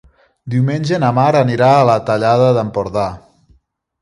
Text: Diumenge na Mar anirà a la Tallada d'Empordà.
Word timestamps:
Diumenge 0.53 0.97
na 1.03 1.11
Mar 1.17 1.27
anirà 1.41 1.69
a 1.75 1.83
la 1.91 1.99
Tallada 2.09 2.49
d'Empordà. 2.57 3.05